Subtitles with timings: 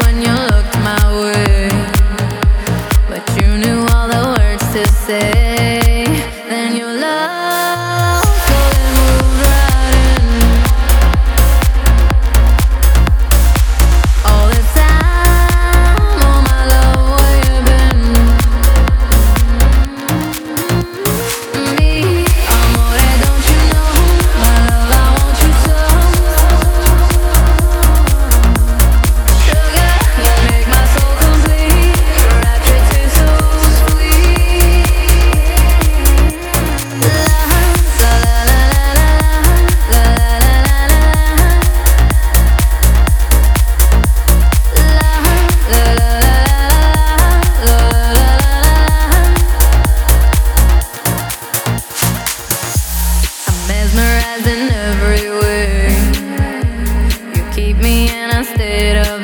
[0.00, 0.29] sueño.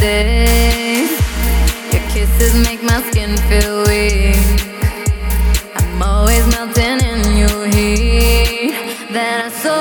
[0.00, 1.10] days.
[1.92, 4.36] Your kisses make my skin feel weak.
[5.76, 8.72] I'm always melting in your heat.
[9.12, 9.79] That I saw.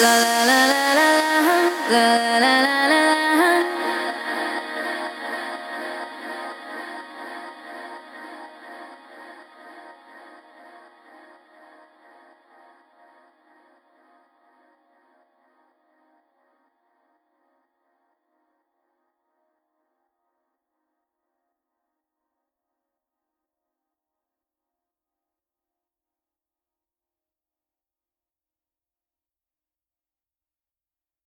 [0.00, 0.79] la la la la.